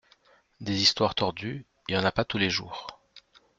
[0.61, 2.87] des histoires tordues y’en a pas tous les jours